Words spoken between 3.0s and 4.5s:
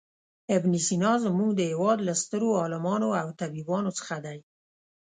او طبیبانو څخه دی.